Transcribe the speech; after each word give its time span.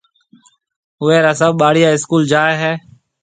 اوئيَ 1.01 1.17
را 1.25 1.33
سڀ 1.39 1.51
ٻاݪيا 1.59 1.89
اسڪول 1.95 2.23
جائيَ 2.31 2.55
ھيََََ 2.61 2.71